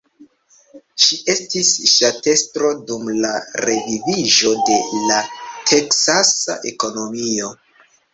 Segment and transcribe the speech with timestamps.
[1.01, 3.33] Si estis ŝtatestro dum la
[3.69, 4.79] reviviĝo de
[5.11, 5.19] la
[5.73, 7.53] Teksasa ekonomio.